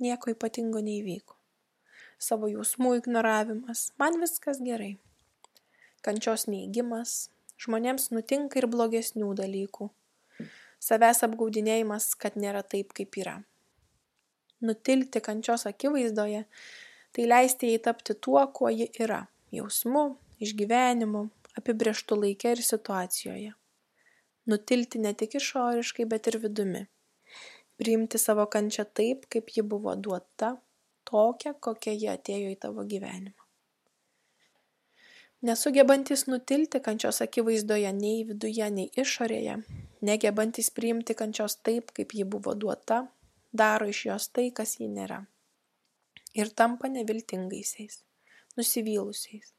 nieko 0.00 0.32
ypatingo 0.32 0.80
neįvyko. 0.88 1.36
Savo 2.20 2.48
jausmų 2.48 2.96
ignoravimas 3.02 3.90
man 4.00 4.16
viskas 4.22 4.64
gerai 4.64 4.94
kančios 6.06 6.46
neigimas 6.50 7.30
žmonėms 7.60 8.10
nutinka 8.14 8.60
ir 8.60 8.68
blogesnių 8.72 9.32
dalykų. 9.38 9.90
Savęs 10.80 11.24
apgaudinėjimas 11.26 12.14
kad 12.20 12.38
nėra 12.40 12.62
taip 12.64 12.94
kaip 12.96 13.18
yra. 13.20 13.36
Nutilti 14.64 15.20
kančios 15.24 15.66
akivaizdoje 15.68 16.46
tai 17.16 17.26
leisti 17.26 17.72
jai 17.72 17.82
tapti 17.84 18.16
tuo 18.16 18.42
kuo 18.56 18.70
ji 18.72 18.88
yra 19.00 19.26
jausmu 19.52 20.04
išgyvenimu 20.40 21.26
apibrieštu 21.60 22.16
laike 22.22 22.54
ir 22.54 22.62
situacijoje. 22.64 23.52
Nutilti 24.50 24.98
ne 25.04 25.12
tik 25.14 25.36
išoriškai 25.40 26.06
bet 26.12 26.30
ir 26.30 26.40
vidumi. 26.44 26.86
Priimti 27.80 28.20
savo 28.20 28.46
kančią 28.52 28.84
taip, 28.96 29.28
kaip 29.32 29.52
ji 29.56 29.64
buvo 29.64 29.94
duota, 29.96 30.54
tokia, 31.08 31.54
kokia 31.66 31.94
ji 31.96 32.10
atėjo 32.12 32.50
į 32.54 32.58
tavo 32.64 32.84
gyvenimą. 32.88 33.39
Nesugebantis 35.40 36.26
nutilti 36.26 36.80
kančios 36.84 37.22
akivaizdoje 37.24 37.90
nei 37.96 38.24
viduje, 38.28 38.66
nei 38.76 38.90
išorėje, 39.00 39.54
negebantis 40.04 40.68
priimti 40.76 41.14
kančios 41.16 41.54
taip, 41.64 41.94
kaip 41.96 42.12
ji 42.12 42.26
buvo 42.34 42.52
duota, 42.52 42.98
daro 43.56 43.88
iš 43.88 44.02
jos 44.10 44.26
tai, 44.36 44.50
kas 44.58 44.74
ji 44.80 44.88
nėra. 44.92 45.22
Ir 46.36 46.52
tampa 46.52 46.90
neviltingaisiais, 46.92 48.02
nusivylusiais, 48.60 49.54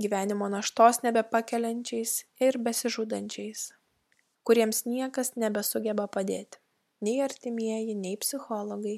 gyvenimo 0.00 0.48
naštos 0.54 1.02
nebepakeliančiais 1.04 2.14
ir 2.40 2.56
besižudančiais, 2.56 3.66
kuriems 4.48 4.86
niekas 4.88 5.34
nebesugeba 5.36 6.08
padėti 6.08 6.62
nei 7.02 7.20
artimieji 7.20 7.94
nei 7.98 8.16
psichologai 8.24 8.96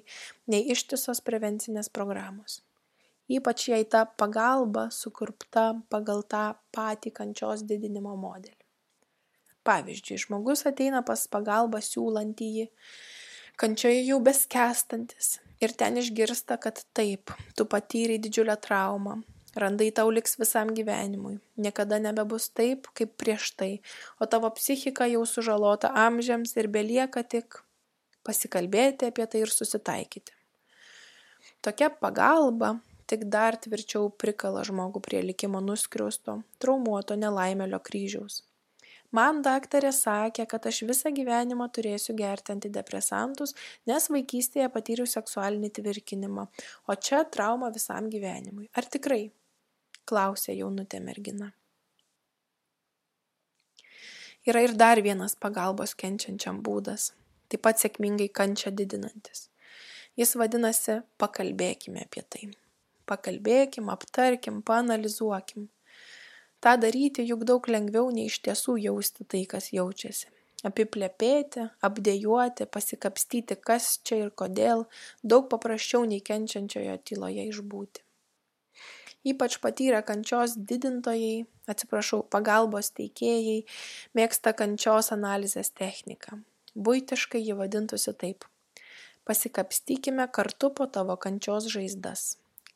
nei 0.52 0.62
ištisos 0.76 1.22
prevencinės 1.24 1.90
programos 1.98 2.60
ypač 3.30 3.68
jei 3.68 3.84
ta 3.88 4.04
pagalba 4.04 4.88
sukurpta 4.92 5.72
pagal 5.92 6.22
tą 6.28 6.44
patį 6.74 7.14
kančios 7.18 7.64
didinimo 7.64 8.16
modelį. 8.20 8.60
Pavyzdžiui, 9.64 10.20
žmogus 10.26 10.66
ateina 10.68 11.00
pas 11.06 11.22
pagalbą 11.32 11.80
siūlantįjį, 11.80 12.66
kančioje 13.56 14.02
jau 14.04 14.18
beskestantis 14.20 15.38
ir 15.64 15.72
ten 15.72 15.96
išgirsta, 15.96 16.58
kad 16.60 16.82
taip, 16.92 17.32
tu 17.56 17.64
patyrei 17.64 18.20
didžiulę 18.20 18.58
traumą, 18.60 19.22
randai 19.56 19.88
tau 19.96 20.10
liks 20.12 20.36
visam 20.36 20.74
gyvenimui, 20.76 21.38
niekada 21.56 22.00
nebebus 22.02 22.50
taip, 22.52 22.90
kaip 22.92 23.14
prieš 23.20 23.54
tai, 23.56 23.70
o 24.20 24.28
tavo 24.28 24.50
psichika 24.58 25.08
jau 25.08 25.24
sužalota 25.24 25.94
amžiams 26.04 26.56
ir 26.60 26.68
belieka 26.68 27.24
tik 27.24 27.62
pasikalbėti 28.24 29.08
apie 29.08 29.26
tai 29.30 29.44
ir 29.44 29.52
susitaikyti. 29.52 30.34
Tokia 31.64 31.88
pagalba 31.88 32.74
tik 33.14 33.28
dar 33.30 33.54
tvirčiau 33.54 34.10
prikala 34.18 34.64
žmogų 34.66 35.02
prie 35.04 35.22
likimo 35.22 35.62
nuskriausto, 35.62 36.40
traumuoto 36.58 37.14
nelaimėlio 37.14 37.78
kryžiaus. 37.78 38.42
Man 39.14 39.44
daktarė 39.46 39.92
sakė, 39.94 40.42
kad 40.50 40.66
aš 40.66 40.80
visą 40.88 41.12
gyvenimą 41.14 41.68
turėsiu 41.70 42.16
gerti 42.18 42.50
antidepresantus, 42.56 43.54
nes 43.86 44.10
vaikystėje 44.10 44.66
patyriau 44.74 45.06
seksualinį 45.06 45.70
tvirkinimą, 45.78 46.48
o 46.90 46.96
čia 46.98 47.22
trauma 47.36 47.70
visam 47.70 48.10
gyvenimui. 48.10 48.66
Ar 48.74 48.90
tikrai? 48.90 49.28
klausė 50.04 50.56
jaunutė 50.58 50.98
mergina. 51.00 51.52
Yra 54.44 54.60
ir 54.66 54.74
dar 54.76 55.00
vienas 55.00 55.38
pagalbos 55.40 55.94
kenčiančiam 55.96 56.58
būdas, 56.66 57.12
taip 57.48 57.64
pat 57.64 57.80
sėkmingai 57.80 58.28
kančia 58.28 58.74
didinantis. 58.74 59.48
Jis 60.20 60.36
vadinasi 60.36 61.00
pakalbėkime 61.22 62.04
apie 62.04 62.26
tai. 62.28 62.50
Pakalbėkim, 63.10 63.90
aptarkim, 63.92 64.62
panalizuokim 64.64 65.68
tą 66.64 66.76
daryti 66.80 67.24
juk 67.28 67.44
daug 67.50 67.66
lengviau 67.68 68.08
nei 68.16 68.30
iš 68.30 68.38
tiesų 68.46 68.78
jausti 68.86 69.26
tai, 69.28 69.42
kas 69.52 69.68
jaučiasi. 69.76 70.30
Apiplepėti, 70.64 71.66
apdėjuoti, 71.84 72.64
pasikapstyti, 72.72 73.58
kas 73.68 73.98
čia 74.06 74.22
ir 74.22 74.30
kodėl, 74.42 74.86
daug 75.32 75.50
paprasčiau 75.52 76.06
nei 76.08 76.22
kenčiančiojo 76.24 76.94
tyloje 77.04 77.44
išbūti. 77.50 78.00
Ypač 79.28 79.58
patyrę 79.60 80.00
kančios 80.08 80.56
didintojai, 80.70 81.44
atsiprašau, 81.68 82.22
pagalbos 82.32 82.90
teikėjai, 82.96 83.58
mėgsta 84.16 84.54
kančios 84.56 85.12
analizės 85.16 85.72
techniką. 85.82 86.40
Būtiškai 86.86 87.42
ji 87.44 87.58
vadintųsi 87.60 88.16
taip. 88.20 88.48
Pasikapstykime 89.28 90.28
kartu 90.32 90.72
po 90.76 90.88
tavo 90.96 91.16
kančios 91.20 91.68
žaizdas 91.72 92.24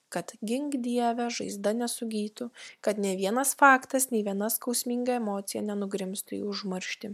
kad 0.08 0.32
gink 0.40 0.76
dieve 0.84 1.28
žaizda 1.32 1.74
nesugytų, 1.76 2.48
kad 2.84 3.00
ne 3.00 3.14
vienas 3.18 3.54
faktas, 3.58 4.08
nei 4.12 4.24
viena 4.26 4.48
skausminga 4.52 5.18
emocija 5.20 5.62
nenugrimstų 5.64 6.38
į 6.40 6.44
užmarštį. 6.48 7.12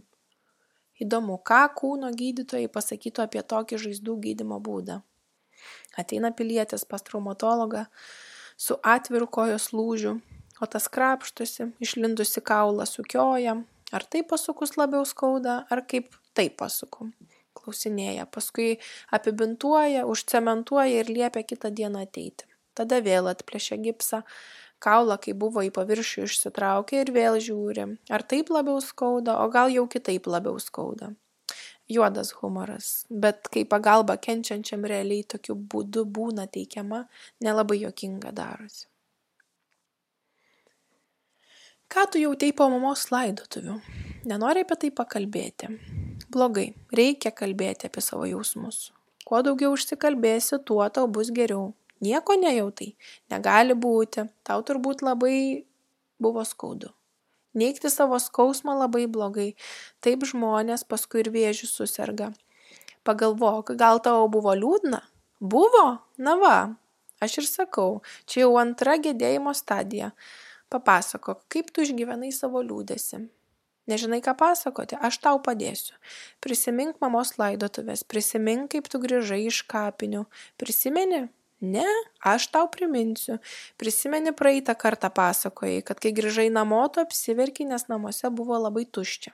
Įdomu, 1.03 1.41
ką 1.43 1.65
kūno 1.75 2.13
gydytojai 2.15 2.71
pasakytų 2.71 3.25
apie 3.27 3.43
tokį 3.43 3.81
žaizdų 3.87 4.15
gydimo 4.29 4.61
būdą. 4.63 5.01
Ateina 5.99 6.31
pilietis 6.31 6.85
pas 6.87 7.03
traumatologą 7.03 7.87
su 8.57 8.79
atviru 8.83 9.27
kojos 9.27 9.73
lūžiu, 9.75 10.21
o 10.63 10.71
tas 10.71 10.87
krapštusi, 10.87 11.73
išlindusi 11.83 12.43
kaulą 12.47 12.87
sukioja, 12.87 13.57
ar 13.91 14.07
taip 14.07 14.31
pasukus 14.31 14.77
labiau 14.79 15.03
skauda, 15.09 15.65
ar 15.71 15.83
kaip 15.91 16.15
taip 16.39 16.61
pasuku. 16.63 17.11
Klausinėja, 17.55 18.27
paskui 18.31 18.75
apibintuoja, 19.15 20.07
užcementuoja 20.11 21.03
ir 21.03 21.11
liepia 21.11 21.43
kitą 21.47 21.71
dieną 21.75 22.03
ateiti 22.07 22.54
tada 22.75 23.01
vėl 23.05 23.31
atplėšia 23.31 23.81
gipsą. 23.83 24.23
Kaulą 24.85 25.17
kai 25.23 25.33
buvo 25.33 25.63
į 25.65 25.71
paviršių 25.73 26.27
išsitraukia 26.29 27.05
ir 27.05 27.13
vėl 27.15 27.39
žiūri. 27.41 27.87
Ar 28.13 28.25
taip 28.29 28.51
labiau 28.53 28.83
skauda 28.85 29.39
o 29.41 29.51
gal 29.53 29.73
jau 29.73 29.87
kitaip 29.89 30.27
labiau 30.29 30.59
skauda. 30.61 31.15
Juodas 31.89 32.33
humoras. 32.41 33.05
Bet 33.11 33.49
kai 33.53 33.65
pagalba 33.69 34.17
kenčiančiam 34.17 34.85
realiai 34.89 35.25
tokiu 35.29 35.57
būdu 35.57 36.05
būna 36.09 36.47
teikiama 36.49 37.05
nelabai 37.45 37.79
juokinga 37.83 38.33
darosi. 38.37 38.89
Ką 41.93 42.07
tu 42.11 42.19
jautei 42.19 42.53
po 42.57 42.67
mamos 42.73 43.07
laidotuvių? 43.13 43.77
Nenori 44.29 44.65
apie 44.65 44.77
tai 44.81 44.91
pakalbėti. 44.91 45.69
Blogai. 46.33 46.73
Reikia 46.91 47.31
kalbėti 47.31 47.87
apie 47.89 48.03
savo 48.03 48.25
jausmus. 48.27 48.89
Kuo 49.29 49.41
daugiau 49.45 49.77
užsikalbėsi 49.77 50.59
tuo 50.67 50.85
tau 50.89 51.07
bus 51.09 51.31
geriau 51.37 51.73
nieko 52.03 52.37
nejautai. 52.41 52.95
Negali 53.31 53.77
būti. 53.77 54.27
Tau 54.47 54.63
turbūt 54.67 55.05
labai 55.07 55.65
buvo 56.19 56.45
skaudu. 56.47 56.91
Neigti 57.55 57.91
savo 57.91 58.19
skausmą 58.19 58.75
labai 58.79 59.07
blogai. 59.07 59.53
Taip 60.03 60.27
žmonės 60.27 60.83
paskui 60.91 61.23
ir 61.23 61.31
vėžiu 61.35 61.69
suserga. 61.71 62.33
Pagalvok 63.07 63.75
gal 63.79 64.01
tau 64.03 64.27
buvo 64.33 64.55
liūdna? 64.59 65.03
Buvo. 65.41 65.87
Na 66.19 66.35
va. 66.41 66.57
Aš 67.23 67.39
ir 67.41 67.47
sakau 67.49 68.03
čia 68.27 68.45
jau 68.45 68.57
antra 68.61 68.97
gedėjimo 68.99 69.55
stadija. 69.55 70.11
Papasakok 70.73 71.45
kaip 71.53 71.71
tu 71.71 71.85
išgyvenai 71.87 72.33
savo 72.35 72.63
liūdesį? 72.65 73.23
Nežinai 73.87 74.23
ką 74.25 74.33
pasakoti. 74.41 74.97
Aš 74.97 75.21
tau 75.23 75.39
padėsiu. 75.45 75.95
Prisimink 76.43 76.99
mamos 77.05 77.37
laidotuves 77.39 78.03
prisimink 78.09 78.73
kaip 78.73 78.89
tu 78.89 79.01
grįžai 79.03 79.45
iš 79.47 79.63
kapinių. 79.69 80.25
Prisimeni 80.61 81.27
ne 81.65 81.87
aš 82.33 82.49
tau 82.55 82.69
priminsiu. 82.73 83.39
Prisimeni 83.81 84.35
praeitą 84.37 84.77
kartą 84.79 85.11
pasakojai 85.15 85.83
kad 85.89 86.03
kai 86.03 86.13
grįžai 86.17 86.51
namo 86.53 86.83
tu 86.93 87.03
apsiverkei 87.03 87.69
nes 87.71 87.89
namuose 87.91 88.31
buvo 88.31 88.59
labai 88.61 88.85
tuščia. 88.85 89.33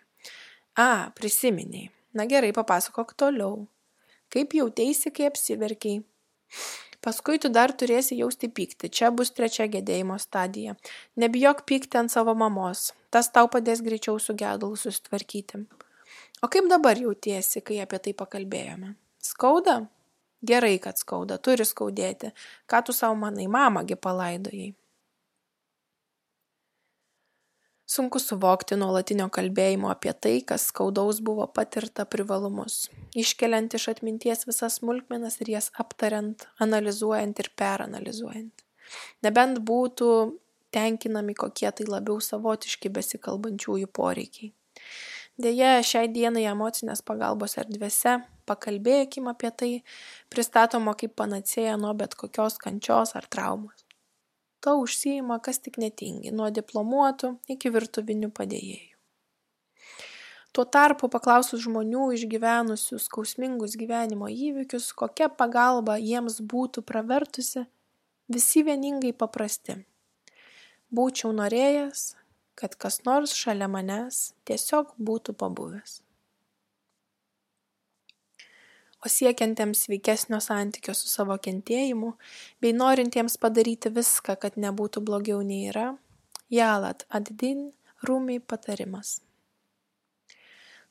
A 0.78 1.10
prisiminei 1.18 1.90
na 2.14 2.26
gerai 2.30 2.52
papasakok 2.54 3.14
toliau. 3.18 3.66
Kaip 4.30 4.54
jauteisi 4.54 5.10
kai 5.10 5.26
apsiverkei? 5.30 6.00
Paskui 7.00 7.40
tu 7.40 7.48
dar 7.48 7.72
turėsi 7.72 8.18
jausti 8.18 8.50
pyktį. 8.52 8.90
Čia 8.92 9.08
bus 9.10 9.32
trečia 9.32 9.66
gedėjimo 9.72 10.18
stadija. 10.20 10.74
Nebijok 11.16 11.64
pykti 11.66 11.96
ant 11.96 12.12
savo 12.12 12.34
mamos. 12.36 12.90
Tas 13.10 13.32
tau 13.32 13.48
padės 13.48 13.80
greičiau 13.82 14.20
su 14.20 14.36
gedulu 14.36 14.76
susitvarkyti. 14.76 15.64
O 16.44 16.48
kaip 16.52 16.68
dabar 16.68 17.00
jautiesi 17.00 17.64
kai 17.64 17.80
apie 17.80 17.98
tai 18.04 18.12
pakalbėjome? 18.16 18.94
Skauda 19.20 19.80
Gerai, 20.40 20.79
kad 20.81 20.96
skauda, 20.96 21.37
turi 21.37 21.66
skaudėti. 21.68 22.33
Ką 22.70 22.85
tu 22.87 22.96
savo 22.96 23.16
manai, 23.20 23.46
mamagi 23.50 23.96
palaidojai? 23.96 24.72
Sunku 27.90 28.20
suvokti 28.22 28.76
nuolatinio 28.79 29.26
kalbėjimo 29.35 29.88
apie 29.90 30.12
tai, 30.14 30.37
kas 30.46 30.68
skaudaus 30.70 31.18
buvo 31.26 31.48
patirta 31.50 32.05
privalumus, 32.07 32.85
iškeliant 33.18 33.74
iš 33.74 33.88
atminties 33.90 34.46
visas 34.46 34.79
smulkmenas 34.79 35.40
ir 35.42 35.50
jas 35.57 35.72
aptariant, 35.83 36.46
analizuojant 36.62 37.42
ir 37.42 37.50
peranalizuojant. 37.59 38.62
Nebent 39.26 39.59
būtų 39.66 40.11
tenkinami 40.70 41.35
kokie 41.35 41.66
tai 41.74 41.88
labiau 41.90 42.22
savotiški 42.22 42.92
besikalbančiųjų 42.94 43.90
poreikiai. 43.90 44.53
Deja, 45.40 45.81
šiai 45.83 46.07
dienai 46.14 46.46
emocinės 46.46 47.03
pagalbos 47.03 47.59
erdvėse 47.59 48.20
pakalbėkim 48.50 49.30
apie 49.30 49.52
tai 49.62 49.70
pristatoma 50.32 50.96
kaip 50.98 51.14
panacėja 51.22 51.78
nuo 51.80 51.94
bet 52.02 52.18
kokios 52.18 52.58
kančios 52.62 53.14
ar 53.18 53.30
traumos. 53.30 53.86
To 54.60 54.76
užsijima 54.82 55.38
kas 55.40 55.62
tik 55.64 55.78
netingi, 55.80 56.32
nuo 56.36 56.50
diplomuotų 56.52 57.36
iki 57.54 57.72
virtuvinių 57.72 58.28
padėjėjų. 58.36 58.90
Tuo 60.52 60.64
tarpu 60.66 61.08
paklausus 61.08 61.62
žmonių 61.62 62.08
išgyvenusių 62.16 62.98
skausmingus 62.98 63.76
gyvenimo 63.80 64.28
įvykius, 64.28 64.90
kokia 64.98 65.30
pagalba 65.30 65.94
jiems 66.02 66.40
būtų 66.52 66.82
pravertusi, 66.90 67.64
visi 68.28 68.64
vieningai 68.66 69.14
paprasti. 69.14 69.78
Būčiau 70.90 71.30
norėjęs, 71.38 72.04
kad 72.58 72.74
kas 72.74 73.00
nors 73.06 73.38
šalia 73.38 73.70
manęs 73.70 74.22
tiesiog 74.44 74.96
būtų 74.98 75.38
pabuvęs 75.38 76.00
o 79.04 79.08
siekiantiems 79.08 79.86
sveikesnio 79.86 80.40
santykio 80.44 80.94
su 80.96 81.08
savo 81.08 81.36
kentėjimu 81.40 82.12
bei 82.60 82.74
norintiems 82.76 83.38
padaryti 83.40 83.92
viską, 83.96 84.36
kad 84.40 84.58
nebūtų 84.60 85.02
blogiau 85.06 85.40
nei 85.46 85.68
yra, 85.72 85.94
Jalat 86.50 87.06
Addin 87.08 87.70
Rumi 88.02 88.40
patarimas. 88.40 89.20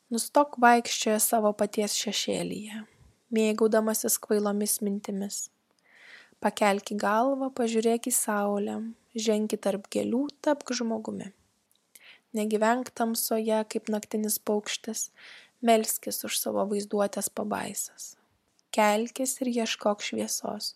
Nustok 0.10 0.56
vaikščioje 0.64 1.20
savo 1.22 1.52
paties 1.54 1.94
šešėlyje, 2.00 2.84
mėgaudamasis 3.36 4.16
kvailomis 4.24 4.80
mintimis. 4.82 5.50
Pakelki 6.42 6.96
galvą, 6.98 7.52
pažiūrėk 7.54 8.08
į 8.10 8.14
saulę, 8.16 8.80
ženki 9.14 9.60
tarp 9.62 9.90
gėlių, 9.92 10.24
tapk 10.42 10.72
žmogumi. 10.80 11.30
Negyvenk 12.34 12.90
tamsoje 12.96 13.60
kaip 13.74 13.90
naktinis 13.90 14.40
paukštis, 14.40 15.10
melskis 15.66 16.24
už 16.28 16.38
savo 16.40 16.66
vaizduotės 16.70 17.30
pabaisas. 17.34 18.16
Kelkis 18.76 19.40
ir 19.42 19.52
ieškok 19.52 20.04
šviesos, 20.06 20.76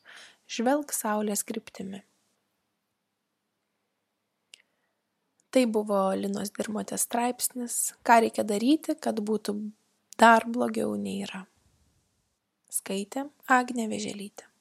žvelk 0.49 0.93
saulės 0.95 1.45
kryptimi. 1.47 2.03
Tai 5.53 5.65
buvo 5.69 5.99
Linos 6.17 6.49
Dirmotės 6.55 7.05
straipsnis, 7.05 7.93
ką 8.01 8.23
reikia 8.25 8.45
daryti, 8.47 8.95
kad 8.97 9.21
būtų 9.21 9.53
dar 10.17 10.47
blogiau 10.49 10.95
nei 10.97 11.21
yra. 11.27 11.45
skaitė 12.73 13.27
agnė 13.45 13.85
vėželytė 13.91 14.52